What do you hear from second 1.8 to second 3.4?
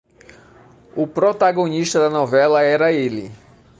da novela era ele.